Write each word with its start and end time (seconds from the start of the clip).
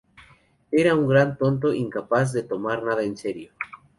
Era 0.71 0.95
un 0.95 1.07
gran 1.07 1.37
tonto 1.37 1.73
incapaz 1.75 2.33
de 2.33 2.41
tomar 2.41 2.81
nada 2.81 3.03
en 3.03 3.15
serio. 3.15 3.53